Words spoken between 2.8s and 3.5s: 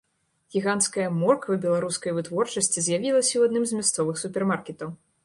з'явілася ў